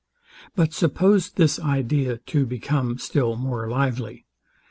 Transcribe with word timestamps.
But 0.55 0.73
suppose 0.73 1.29
this 1.31 1.59
idea 1.59 2.17
to 2.17 2.47
become 2.47 2.97
still 2.97 3.35
more 3.35 3.69
lively. 3.69 4.25